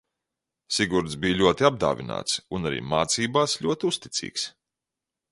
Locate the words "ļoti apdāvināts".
1.41-2.39